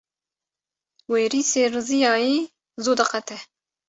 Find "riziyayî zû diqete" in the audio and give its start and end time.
1.73-3.37